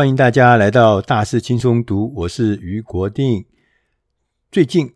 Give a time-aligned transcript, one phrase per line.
[0.00, 3.44] 欢迎大家来到大师轻松读，我是于国定。
[4.50, 4.94] 最近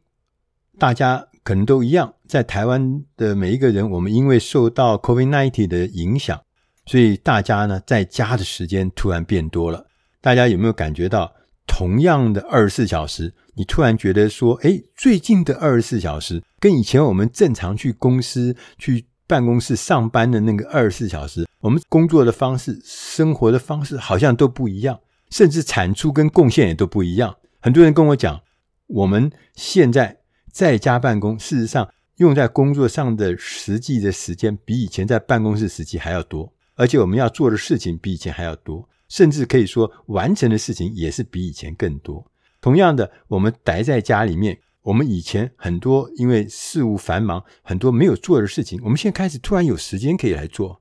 [0.79, 6.41] 大家可能都一样，在台湾的每一个人，我们因为受到 COVID-19 的影响，
[6.87, 9.85] 所以大家呢在家的时间突然变多了。
[10.23, 11.31] 大家有没有感觉到，
[11.67, 19.05] 同样的二十四小时，你突然觉得说，哎，最近的二十四小时跟以前我们正常去公司去。
[19.27, 27.35] 办公室上班的那个二十四小时，我们工作的方式、生活的方式好像都不一样，甚至产出跟贡献也都不一样。
[27.61, 28.41] 很多人跟我讲，
[28.87, 30.19] 我们现在
[30.53, 42.25] 在家办公，事实上用在工作上的实际的时间比以前在办公室时期还要多，而且我们要做的事情比以前还要多，甚至可以说完成的事情也是比以前更多。
[42.61, 44.59] 同样的，我们待在家里面。
[44.85, 50.81] 我们以前很多因为事务繁忙，很多没有做的事情，我们现在开始突然有时间可以来做。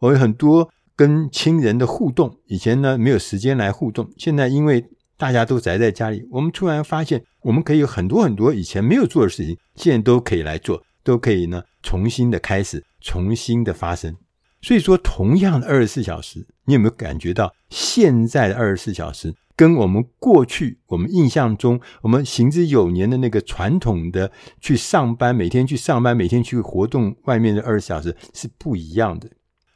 [0.00, 4.84] 我有很多跟亲人的互动，以前呢没有时间来互动，现在因为
[5.16, 14.16] 大家都宅在家里，我们突然发现我们可以有很多很多以前没有做的事情，现在都可以来做，都可以呢重新的开始，重新的发生。
[14.60, 19.34] 所以说，同样的二十四小时，你有没有感觉到现在的二十四小时？
[19.56, 29.30] 跟我们过去我们印象中我们行之有年的那个传统的去上班，每天去上班，每天去活动外面的二十四小时是不一样的。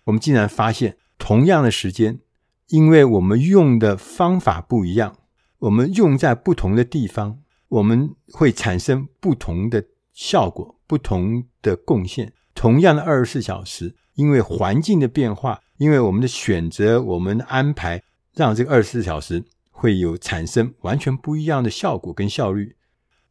[0.05, 2.21] 我们竟然发现，同样的时间，
[2.69, 5.17] 因为我们用的方法不一样，
[5.61, 12.35] 我们用在不同的地方，我们会产生不同的效果，不同的贡献。
[12.55, 18.03] 同样的二十四小时，因为环境的变化，因为我们的选择，我们的安排，
[18.35, 19.43] 让这个二十四小时。
[19.73, 22.77] 会有产生完全不一样的效果跟效率。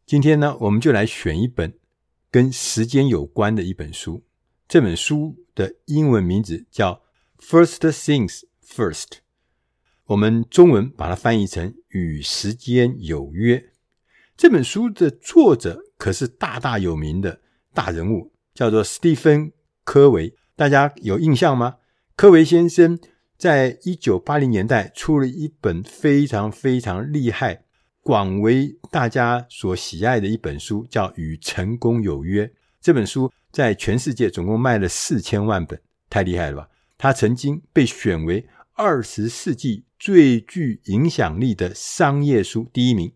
[0.08, 1.72] 今天呢，我们就来选一本
[2.32, 4.24] 跟时间有关的一本书。
[4.68, 7.04] 这本书的英文名字叫
[7.40, 9.04] 《First Things First》，
[10.06, 13.64] 我们中文把它翻译成“与时间有约”。
[14.36, 17.42] 这本书的作者可是大大有名的
[17.76, 19.52] 大人物，叫做史蒂芬·
[19.84, 20.34] 柯维。
[20.56, 21.76] 大家有印象吗？
[22.20, 23.00] 柯维先生。
[23.38, 27.64] 在一九八零年代，出了一本非常非常厉害、
[28.02, 32.46] 广为大家所喜爱的一本书，叫《与成功有约》。
[32.82, 36.68] 这本书在全世界总共卖了四千万本，太厉害了吧？
[36.98, 43.14] 他曾经被选为二十世纪最具影响力的商业书第一名。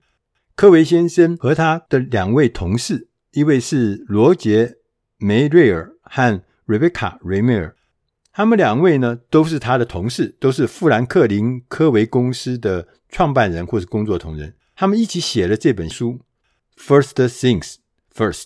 [0.56, 4.66] 柯维先生和他的两位同事，一位是罗杰·
[5.18, 7.76] 梅瑞尔和瑞贝卡·瑞梅尔。
[8.36, 14.52] 他们两位呢，都是他的同事，都是富兰克林·科维公司的创办人或是工作同仁。
[14.76, 16.20] 他们一起写了这本书
[16.82, 17.76] 《First Things
[18.12, 18.44] First》。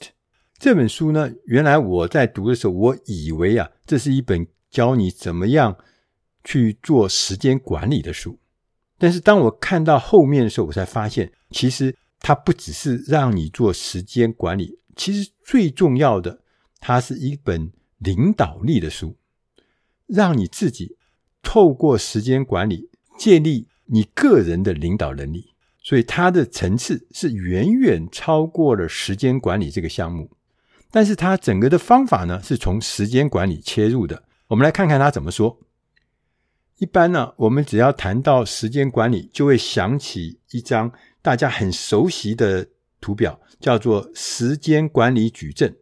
[0.59, 5.78] 这本书呢，原来我在读的时候，我以为啊，这是一本教你怎么样
[6.44, 8.38] 去做时间管理的书。
[8.97, 16.42] 但是当我看到后面的时候，我才发现，其实它不只是让你做时间管理，其实最重要的，
[16.81, 19.16] 它是一本领导力的书。
[20.07, 20.97] 让你自己
[21.44, 30.31] 透过时间管理建立你个人的领导能力，所以它的层次是远远超过了时间管理这个项目。
[30.90, 34.23] 但是它整个的方法呢，是从时间管理切入的。
[34.47, 35.59] 我们来看看它怎么说。
[36.78, 40.91] 一般呢，我们只要谈到时间管理，就会想起一张
[41.22, 42.67] 大家很熟悉的
[43.01, 45.75] 图表，叫做时间管理矩阵。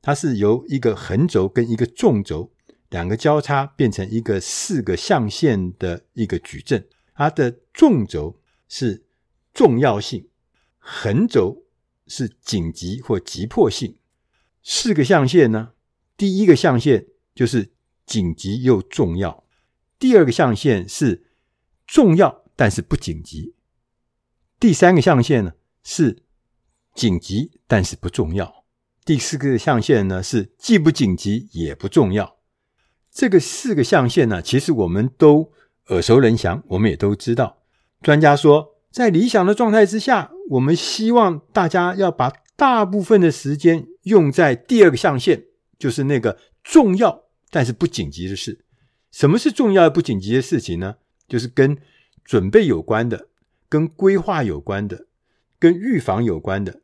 [0.00, 2.50] 它是由一个横轴跟一个纵轴。
[2.90, 9.04] 两个交叉变成一个四个象限的一个矩阵，它的纵轴是
[9.52, 10.28] 重要性，
[10.78, 11.64] 横轴
[12.06, 13.98] 是紧急或急迫性。
[14.62, 15.72] 四个象限呢，
[16.16, 17.72] 第一个象限就是
[18.06, 19.44] 紧急又重要，
[19.98, 21.26] 第二个象限是
[21.86, 23.54] 重要但是不紧急，
[24.58, 26.22] 第三个象限呢是
[26.94, 28.64] 紧急但是不重要，
[29.04, 32.37] 第四个象限呢是既不紧急也不重要。
[33.10, 35.50] 这个四个象限呢，其实我们都
[35.88, 37.58] 耳熟能详，我们也都知道。
[38.02, 45.44] 专家说，在理想的状态之下，我们希望大家要把大部分的时间用在第二个象限，
[45.78, 48.64] 就是那个重要但是不紧急的事。
[49.10, 50.96] 什么是重要不紧急的事情呢？
[51.26, 51.76] 就是跟
[52.24, 53.28] 准备有关的，
[53.68, 55.06] 跟规划有关的，
[55.58, 56.82] 跟预防有关的，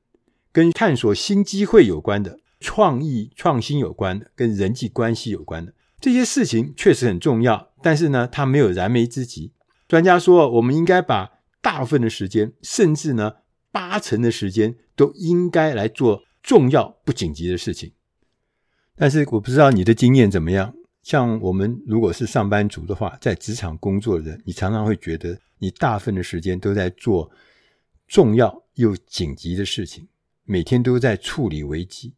[0.51, 5.75] 跟探索新机会有关的，创意创新有关的，跟人际关系有关的。
[6.05, 9.55] 这些事情确实很重要，但是呢，它没有燃眉之急。
[9.89, 13.37] 专家说，我们应该把大部分的时间，甚至呢
[13.73, 17.95] 八成的时间，都应该来做重要不紧急的事情。
[18.95, 27.31] 但是我不知道你的经验怎么样，像我们如果是上班族的话，在职场工作的人，你常常会觉得你大部分的时间都在做
[28.07, 30.07] 重要又紧急的事情，
[30.45, 32.13] 每天都在处理危机，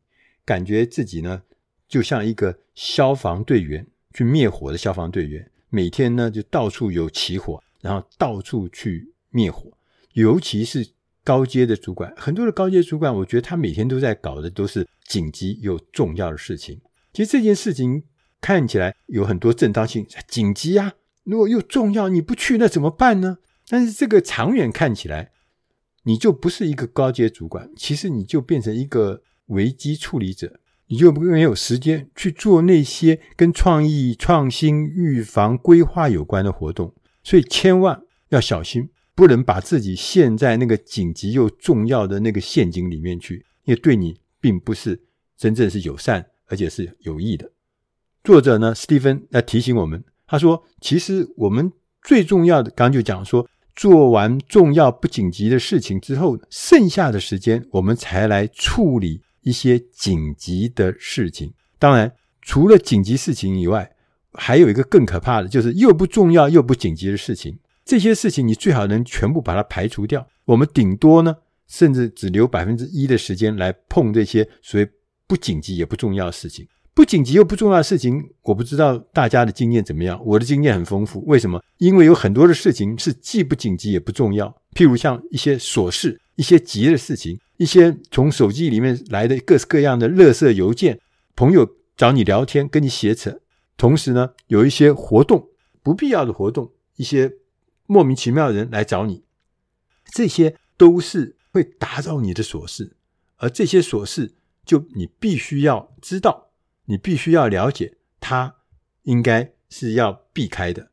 [0.44, 1.44] 感觉自己呢
[1.86, 3.84] 就像一个消防队员，
[4.14, 9.76] 去灭火的消防队员，每天呢就到处有起火，然后到处去灭火，
[10.12, 10.88] 尤其是
[11.24, 16.80] 高阶的主管，很多的高阶主管，我觉得他每天都在搞的都是紧急又重要的事情。
[17.12, 18.04] 其实这件事情。
[18.38, 20.92] 看起来有很多正当性，紧急啊！
[21.24, 23.38] 如果又重要，你不去那怎么办呢？
[23.66, 25.32] 但是这个长远看起来，
[26.04, 36.94] 你就不是一个高阶主管，其实你就变成一个危机处理者，你就没有时间去做那些跟创意、创新、预防、规划有关的活动。
[37.22, 45.00] 所以千万要小心，不能把自己陷在那个紧急又重要的那个陷阱里面去，因为对你并不是
[45.36, 47.50] 真正是友善，而且是有益的。
[48.22, 51.72] 作者呢，史蒂芬来提醒我们，他说：“其实我们
[52.02, 61.52] 最重要的，刚刚就讲说，做完重要不紧急的事情之后，剩下的时间我们才来处理一些紧急的事情。
[61.78, 62.12] 当然，
[62.42, 63.88] 除了紧急事情以外，
[64.32, 67.56] 还有一个更可怕的，就是又不重要又不紧急的事情。
[67.84, 70.26] 这些事情你最好能全部把它排除掉。
[70.46, 71.36] 我们顶多呢，
[71.68, 74.90] 甚至只留百分之一的时间来碰这些所谓
[75.28, 76.66] 不紧急也不重要的事情。”
[76.96, 80.18] 不紧急又不重要的事情，我不知道大家的经验怎么样。
[80.24, 81.62] 我的经验很丰富，为什么？
[81.76, 84.48] 因为有很多的事情是既不紧急也不重要。
[84.72, 90.98] 譬如像一些琐事、一些急的事情、一些从手机里面来的各式各样的垃圾邮件，
[91.34, 93.38] 朋友找你聊天、跟你闲扯，
[93.76, 95.50] 同时呢，有一些活动
[95.82, 97.30] 不必要的活动，一些
[97.84, 99.22] 莫名其妙的人来找你，
[100.14, 102.96] 这些都是会打扰你的琐事，
[103.36, 104.32] 而这些琐事
[104.64, 106.45] 就你必须要知道。
[106.86, 108.56] 你必须要了解，它
[109.02, 110.90] 应该是要避开的。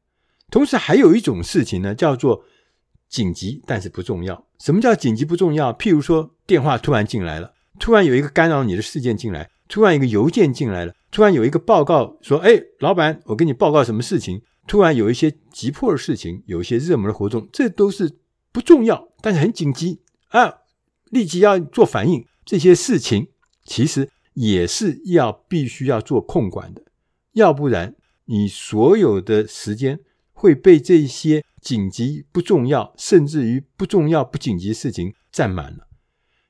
[0.52, 2.44] 同时，还有一种事情呢，叫做
[3.10, 4.48] 紧急但是不重要。
[4.60, 5.74] 什么叫紧急不重要？
[5.74, 18.20] 譬如说，电话突然进来了，突然有一个干扰你的事件进来，突然一个邮件进来了，突然有一个报告说：“哎，老板，我给你报告什么事情？”突然有一些急迫的事情，有一些热门的活动，这都是
[18.52, 20.60] 不重要，但是很紧急啊，
[21.10, 22.26] 立即要做反应。
[22.46, 23.28] 这些事情
[23.66, 24.10] 其实。
[24.34, 26.82] 也是要必须要做控管的，
[27.34, 27.96] 要不然
[28.26, 30.00] 你所有的时间
[30.32, 35.88] 会被这些紧急不重要，甚至于不重要不紧急事情占满了。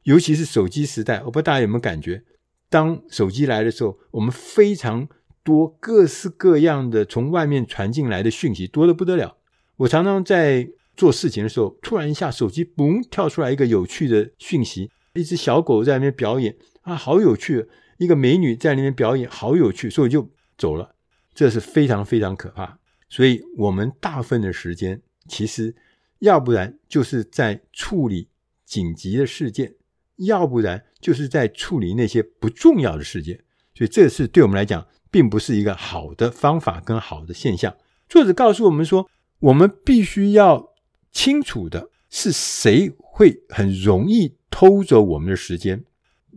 [0.04, 2.24] 尤其是手机时代，我不知道大家有没有感觉，
[2.70, 5.08] 当手机来的时候，我们非常
[5.44, 9.38] 多各式各样的从外面传进来的讯息多得不得了。
[9.78, 16.56] 我常常在做事情的时候，突然一下手机嘣跳出来一个有趣的讯息，一只小狗在那边表演。
[16.84, 17.68] 啊，好有趣！
[17.98, 20.96] 一个美女在那边表演，好有趣，所以就走了。
[21.34, 22.80] 这是非常非常可怕。
[23.10, 25.76] 所以，我们大部分的时间，其实
[26.20, 28.30] 要不然就是在处理
[28.66, 29.76] 紧急的事件，
[30.18, 33.44] 要不然就是在处理那些不重要的事件。
[33.76, 37.76] 所以，这是对我们来讲，并不是一个好的方法跟好的现象。
[38.10, 39.10] 作者告诉我们说，
[39.40, 40.74] 我们必须要
[41.12, 45.86] 清楚的是谁会很容易偷走我们的时间。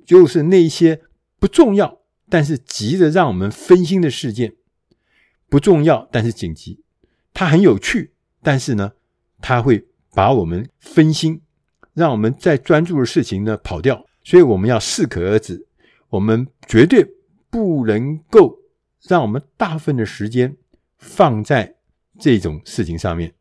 [0.04, 1.02] 就是那些
[1.38, 4.54] 不重要但是急着让我们分心的事件，
[5.48, 6.82] 不重要但是紧急，
[7.32, 8.12] 它很有趣，
[8.42, 8.92] 但是呢，
[9.40, 11.40] 它会把我们分心，
[11.94, 15.66] 让我们在专注的事情呢跑掉，所以我们要适可而止，
[16.08, 17.06] 我们绝对
[17.48, 18.58] 不能够
[19.02, 20.56] 让我们大部分的时间
[20.98, 21.76] 放在
[22.18, 23.32] 这种事情上面。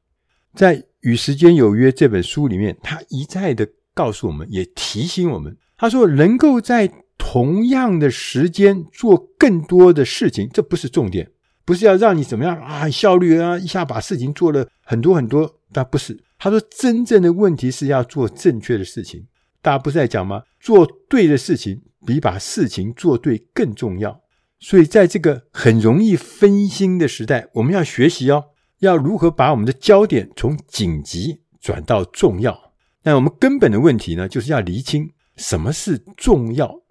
[0.54, 5.58] 在《与时间有约》这本书里面，他一再的告诉我们，也提醒我们。
[5.78, 11.30] 他说：“能够在同样的时间做更多的事情，这不是重点，
[11.66, 15.60] 不是要让你怎么样啊，效率啊，一下把事情做了很多很多。
[15.74, 16.18] 他不是。
[16.38, 19.26] 他说，真正的问题是要做正确的事情。
[19.62, 20.44] 大家不是在讲吗？
[20.60, 24.22] 做对的事情比把事情做对更重要。
[24.60, 28.46] 所以，在这个很容易分心的时代，我们要学习哦，
[28.80, 32.72] 要如何把我们的焦点从紧急转到重要。
[33.04, 36.82] 那我们根本的问题呢，就是要厘清。”什么是重要？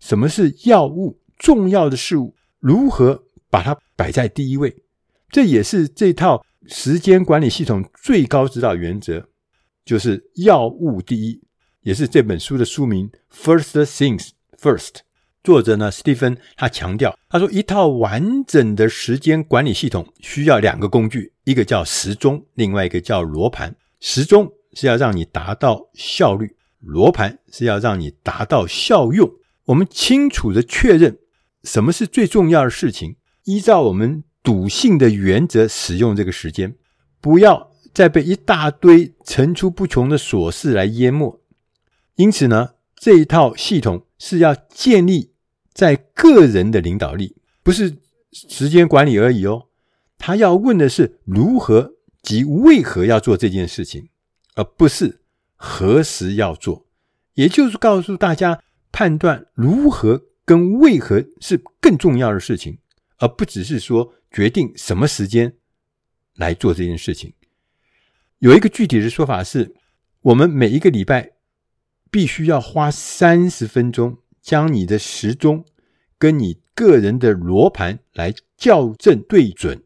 [0.00, 1.20] 什么是要务？
[1.38, 4.84] 重要的事物如何把它摆在第一位？
[5.28, 9.26] 这也是这套时间管理系统最高指导原则，
[9.84, 11.42] 就是要务第一，
[11.80, 15.00] 也是这本书的书名 “First Things First”。
[15.42, 23.74] 作者呢，史蒂芬他强调，他说一套完整的时间管理系统需要两个工具，一个叫时钟，另外一个叫罗盘。
[23.98, 26.54] 时钟是要让你达到效率。
[26.82, 29.32] 罗盘是要让你达到效用。
[29.66, 31.18] 我们清楚地确认
[31.62, 36.74] 什么是最重要的事情，依照我们笃信的原则使用这个时间，
[37.20, 41.40] 不要再被一大堆层出不穷的琐事来淹没。
[42.16, 45.32] 因此呢，这一套系统是要建立
[45.72, 47.98] 在个人的领导力，不是
[48.32, 49.68] 时间管理而已哦。
[50.18, 54.08] 他要问的是如何及为何要做这件事情，
[54.56, 55.21] 而不是
[55.64, 56.88] 何时要做。
[57.34, 62.78] 也就是告诉大家，判断如何跟为何是更重要的事情，
[63.18, 65.54] 而不只是说决定什么时间
[66.34, 67.32] 来做这件事情。
[68.40, 69.74] 有一个具体的说法是，
[70.22, 71.30] 我们每一个礼拜
[72.10, 75.64] 必须要花三十分钟，将你的时钟
[76.18, 79.84] 跟你个人的罗盘来校正对准。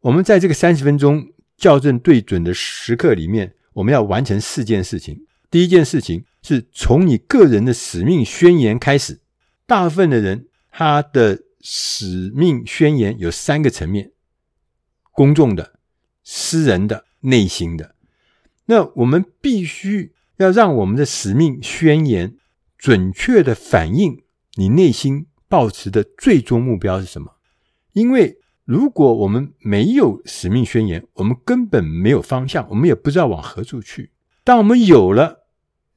[0.00, 5.26] 我们在这个三十分钟校正对准的时刻里面，我们要完成四件事情。
[5.50, 9.20] 第一件事情是从你个人的使命宣言开始。
[9.66, 14.12] 大部分的人，他的使命宣言有三个层面：
[15.12, 15.78] 公众的、
[16.24, 17.94] 私人的、内心的。
[18.66, 22.36] 那我们必须要让我们的使命宣言
[22.76, 27.36] 准确地反映你内心抱持的最终目标是什么。
[27.92, 34.10] 因为如果我们没有使命宣言，我们根本没有方向，我们也不知道往何处去。
[34.42, 35.44] 当我们有了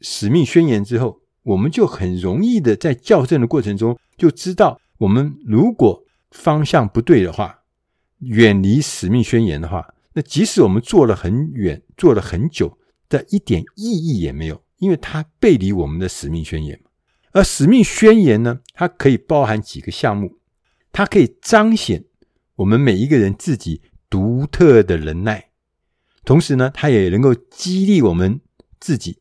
[0.02, 7.62] 使命宣言之后，我们就很容易的在校正的过程中就知道，我们如果方向不对的话，
[8.20, 16.82] 远离使命宣言的话，那即使我们做了很远，做了很久，的一点意义也没有，因为它背离我们的使命宣言。
[17.32, 20.38] 而使命宣言呢，它可以包含几个项目，
[20.92, 22.04] 它可以彰显
[22.58, 25.50] 我们每一个人自己独特的能耐，
[26.24, 28.42] 同时呢，它也能够激励我们
[28.80, 29.20] 自己。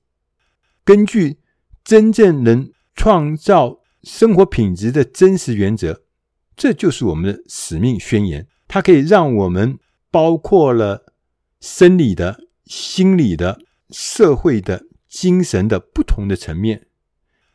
[0.85, 1.39] 根据
[1.85, 6.03] 真正能创造生活品质的真实原则，
[6.57, 8.47] 这就是我们的使命宣言。
[8.69, 9.79] 它可以让我们
[10.11, 11.13] 包括了
[11.61, 16.87] 生理的、心理的、社会的、精神的不同的层面，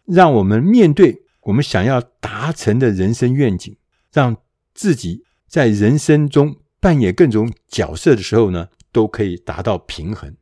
[0.05, 3.75] 让我们面对我们想要达成的人生愿景，
[4.13, 4.37] 让
[4.73, 10.33] 自己在人生中扮演各种角色的时候呢，都可以达到平衡。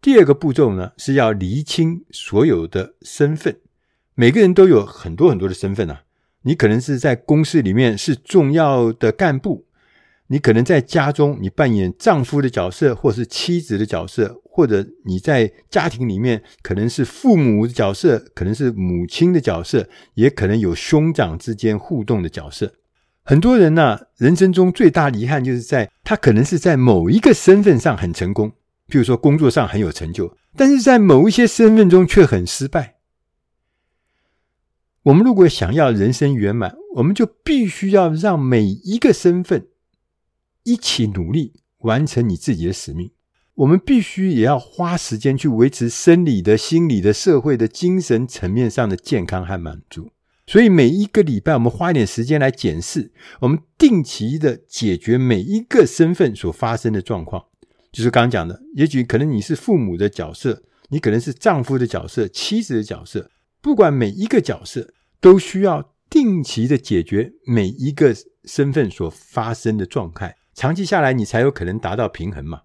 [0.00, 3.60] 第二个步骤呢，是要厘清所有的身份。
[4.14, 6.04] 每个人都有很多很多的身份啊。
[6.44, 9.66] 你可能是在公司里面是重要的干部，
[10.28, 22.72] 你可能在家中你扮演丈夫的角色，或是妻子的角色，或者你在家庭里面可能是父母的角色，可能是母亲的角色，也可能有兄长之间互动的角色。
[23.28, 28.48] 很多人呢，人生中最大的遗憾就是在他可能是在某一个身份上很成功。
[28.88, 32.94] 譬如说，工作上很有成就，但是在某一些身份中却很失败。
[35.02, 39.66] 我们如果想要人生圆满，我们就必须要让每一个身份
[40.62, 43.10] 一起努力完成你自己的使命。
[43.56, 50.12] 我们必须也要花时间去维持生理的、心理的、社会的、精神层面上的健康和满足。
[50.48, 57.44] 所以每一个礼拜，我们花一点时间来检视，我们定期的解决每一个身份所发生的状况。
[57.92, 63.30] 就是刚刚讲的，也许可能你是父母的角色，你可能是丈夫的角色、妻子的角色。
[63.60, 70.34] 不管每一个角色，都需要定期的解决每一个身份所发生的状态。
[70.54, 72.62] 长期下来，你才有可能达到平衡嘛。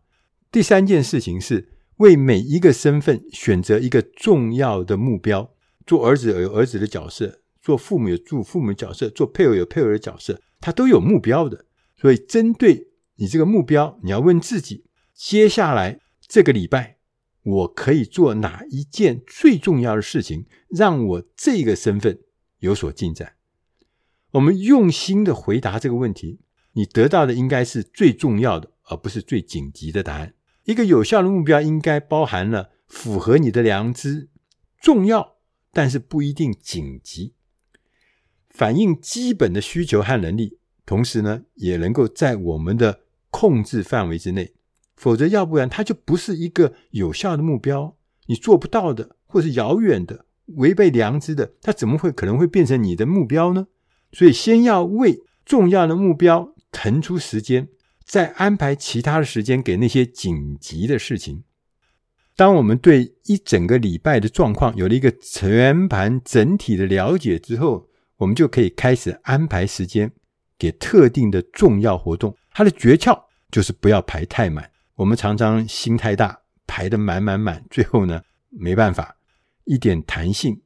[0.50, 5.50] 第三件事情是为每一个身份选择一个重要的目标。
[5.86, 11.66] 做儿子有儿子的角色，做父母有做父母的角色，做配偶有配偶的角色，他都有目标的。
[11.96, 14.84] 所以，针对你这个目标，你要问自己。
[15.14, 16.98] 接下来这个礼拜，
[17.44, 22.20] 我可以做哪一件最重要的事情，让我这个身份
[22.60, 23.36] 有所进展？
[24.32, 26.42] 我们用心的回答这个问题，
[26.74, 30.34] 你得到的应该是最重要的，而不是最紧急的答案。
[30.66, 34.30] 一个有效的目标应该包含了符合你的良知、
[34.82, 35.38] 重要
[35.72, 37.36] 但是不一定紧急、
[38.54, 44.54] 反映基本的需求和能力，同时呢，也能够在我们的控制范围之内。
[44.96, 47.98] 否则，要不然它就不是一个有效的目标。
[48.28, 53.68] 你做不到的，或是遥远的、违背良知的，它怎么会可能会变成你的目标呢？
[54.12, 57.68] 所以，先要为重要的目标腾出时间，
[58.06, 61.44] 再安排其他的时间给那些紧急的事情。
[62.36, 70.12] 当我们对一整个礼拜的状况有了一个全盘整体的了解之后，我们就可以开始安排时间
[70.58, 72.36] 给特定的重要活动。
[72.52, 73.20] 它的诀窍
[73.52, 74.70] 就是不要排太满。
[74.96, 79.18] 我们常常心太大，排得满满满，最后呢，没办法，
[79.66, 80.62] 一点弹性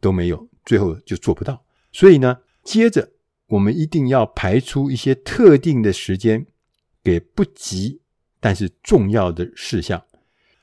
[0.00, 1.64] 都没有，最后就做不到。
[1.90, 3.10] 所以呢，接着
[3.48, 6.46] 我们一定要排出一些特定的时间
[7.02, 8.00] 给不急
[8.40, 10.02] 但是重要的事项。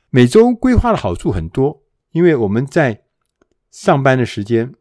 [0.09, 3.03] 每周规划的好处很多，因为我们在
[3.69, 4.73] 上班的时间，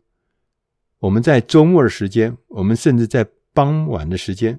[1.00, 4.58] 我们在周末的时间，我们甚至在傍晚的时间，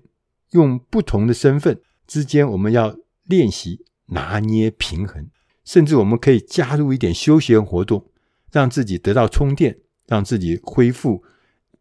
[0.51, 5.29] 用不同的身份之间，我们要练习拿捏平衡，
[5.65, 8.05] 甚至我们可以加入一点休闲活动，
[8.51, 9.77] 让自己得到充电，
[10.07, 11.23] 让自己恢复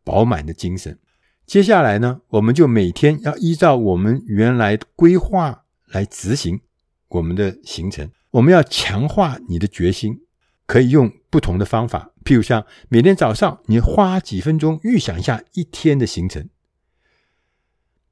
[0.02, 0.98] 饱满的精神。
[1.46, 6.60] 接下来呢，我们就每天要依照我们原来规划来执行
[7.08, 8.10] 我们的行程。
[8.32, 10.20] 我们要强化你的决心，
[10.66, 16.50] 可以用不同的方法，譬如像每天早上你花几分钟预想一下一天的行程，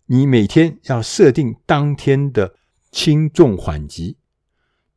[0.07, 2.55] 你每天要设定当天的
[2.91, 4.17] 轻重缓急，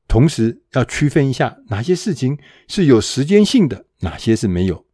[0.08, 4.86] 同时要区分一下哪些事情是有时间性的，哪些是没有。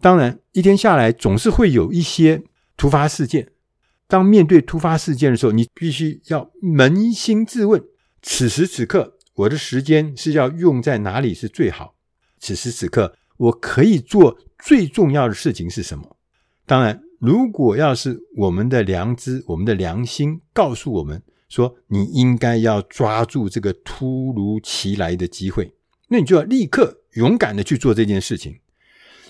[0.00, 2.42] 当然，一天下来总是会有一些
[2.76, 3.52] 突发事件，
[4.08, 7.80] 当面对突发事件的时候，你必须要扪心自问。
[8.22, 11.94] 此时此刻，我的时间是要用在哪里是最好？
[12.44, 16.18] 此时此刻，我可以做最重要的事情是什么？
[16.66, 25.72] 当然，如果要是我们的良知、我们的良心告诉我们说，你应该要抓住这个突如其来的机会，
[26.08, 28.60] 那你就要立刻勇敢的去做这件事情。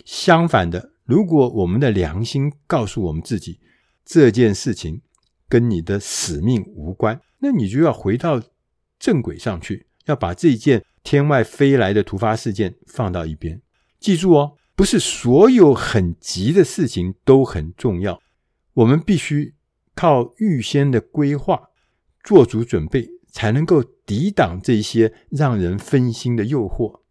[0.05, 3.61] 相反的，如果我们的良心告诉我们自己
[4.05, 5.01] 这件事情
[5.49, 8.43] 跟你的使命无关，那你就要回到。
[8.97, 13.63] 正轨上去，要把这件天外飞来的突发事件放到一边。
[14.01, 18.21] 记住哦，不是所有很急的事情都很重要。
[18.73, 19.55] 我们必须
[19.95, 21.69] 靠预先的规划，
[22.25, 27.03] 做足准备，才能够抵挡这些让人分心的诱惑。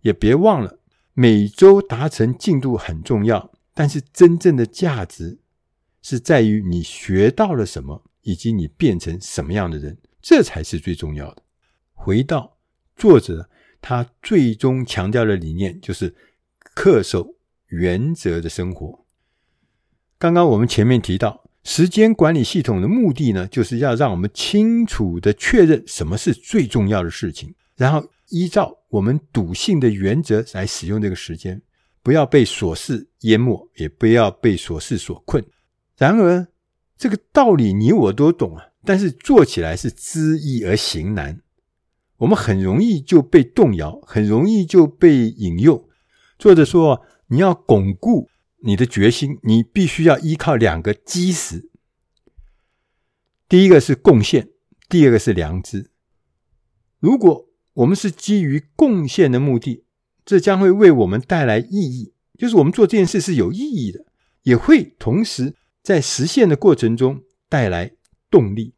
[0.00, 0.80] 也别忘了，
[1.14, 5.38] 每周达成进度很重要，但是真正的价值
[6.02, 9.98] 是在于你学到了什么，以及你变成什么样的人。
[10.20, 11.42] 这才是最重要的。
[11.92, 12.55] 回到
[12.96, 13.48] 作者，
[13.80, 16.14] 他最终强调的理念就是
[16.74, 17.36] 恪守
[17.68, 19.04] 原则的生活。
[20.18, 31.60] 刚刚我们前面提到，时间管理系统的目的呢，就是要让我们清楚地确认什么是最重要的事情，然后依照我们笃信的原则来使用这个时间，
[32.02, 35.44] 不要被琐事淹没，也不要被琐事所困。
[35.98, 36.46] 然而，
[36.96, 38.64] 这个道理你我都懂啊。
[38.84, 41.40] 但是做起来是知易而行难，
[42.18, 45.88] 我们很容易就被动摇，很容易就被引诱。
[46.38, 51.70] 作者说，你要巩固你的决心，你必须要依靠两个基石。
[53.48, 54.48] 第一个是贡献，
[54.88, 55.90] 第二个是良知。
[56.98, 59.84] 如果我们是基于贡献的目的，
[60.24, 64.06] 这将会为我们带来意义，就是我们做这件事是有意义的，
[64.42, 67.92] 也会同时在实现的过程中带来
[68.30, 68.74] 动力。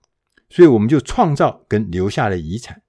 [0.51, 2.83] 所以我们就创造跟留下了遗产。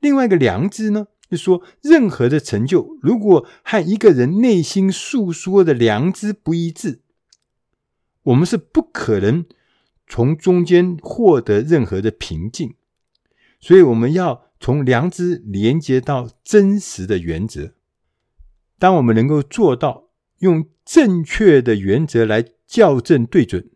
[0.00, 7.02] 另外一个良知呢，就说任何的成就，如果和一个人内心诉说的良知不一致，
[8.24, 9.46] 我们是不可能
[10.06, 12.74] 从中间获得任何的平静。
[13.60, 17.74] 所以我们要从良知连接到真实的原则。
[18.78, 20.08] 当我们能够做到
[20.38, 23.70] 用正确的原则来校正对准。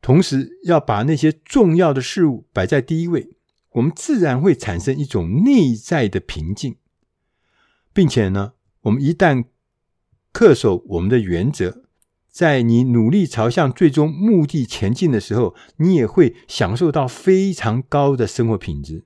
[0.00, 3.36] 同时要把那些重要的事物摆在第一位，
[3.74, 6.76] 我们自然会产生一种内在的平静，
[7.92, 9.44] 并且呢，我们一旦
[10.32, 11.84] 恪守我们的原则，
[12.30, 19.04] 在你努力朝向最终目的前进的时候，你也会享受到非常高的生活品质。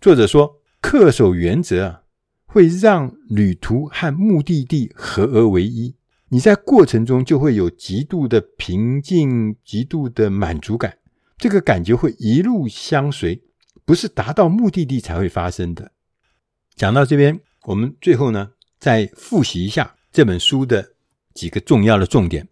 [0.00, 2.02] 作者说，恪守原则啊，
[2.46, 5.96] 会让旅途和目的地合而为一。
[6.30, 10.98] 你在过程中就会有极度的平静、极度的满足感，
[11.36, 13.42] 这个感觉会一路相随，
[13.90, 15.90] 不是达到目的地才会发生的。
[16.76, 20.92] 讲到这边，我们最后呢，再复习一下这本书的
[21.34, 22.46] 几个重要的重点。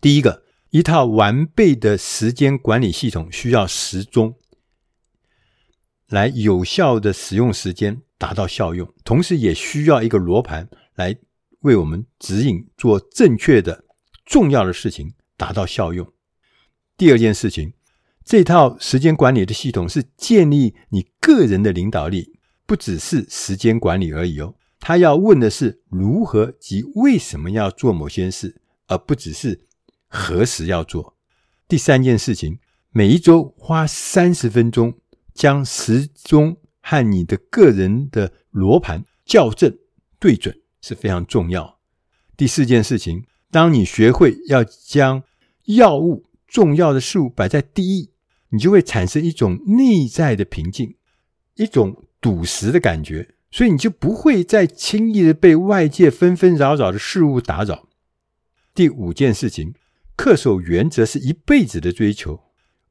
[0.00, 4.34] 第一个，一套完备的时间管理系统需要时钟，
[6.06, 11.14] 来有效的使用时间，达到效用，同时也需要一个罗盘来。
[11.60, 13.84] 为我们指引做正确的、
[14.24, 16.10] 重要的事情，达到效用。
[16.96, 17.74] 第二件事情，
[18.24, 24.54] 这套时间管理的系统是建立你个人的领导力，不只是时间管理而已哦。
[24.80, 29.66] 他要问的是如何及为什么要做某些事，而不只是
[30.08, 31.16] 何时要做。
[31.68, 32.58] 第三件事情，
[32.90, 34.94] 每一周花三十分钟，
[35.34, 39.76] 将时钟和你的个人的罗盘校正
[40.18, 40.62] 对准。
[40.84, 41.78] 是非常重要。
[42.36, 45.22] 第四件事情，当你学会要将
[45.66, 48.10] 要务、重要的事物摆在第一，
[48.52, 50.94] 你就会产生一种内在的平静，
[51.56, 57.88] 一种笃实的感觉，所以你就不会再轻易的被外界纷纷扰扰的事物打扰。
[58.74, 59.74] 第五件事情，
[60.16, 62.40] 恪守原则是一辈子的追求，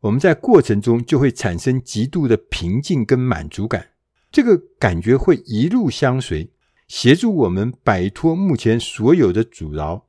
[0.01, 3.89] 我们在过程中就会产生极度的平静跟满足感，
[4.31, 6.51] 这个感觉会一路相随，
[6.87, 10.07] 协助我们摆脱目前所有的阻挠。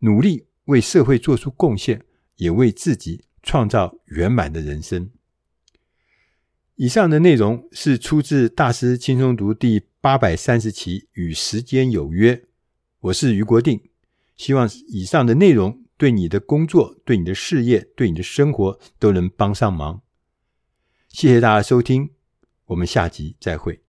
[0.00, 2.02] 努力为社会做出贡献，
[2.36, 5.10] 也为自己创造圆满的人生。
[6.76, 12.34] 以上的内容是出自《大师轻松读》第八百三十期《与时间有约》，
[13.00, 13.80] 我是于国定。
[14.36, 20.02] 希望以上的内容对你的工作、对你的事业、对你的生活都能帮上忙。
[21.08, 22.10] 谢谢大家收听，
[22.66, 23.80] 我们下集再会。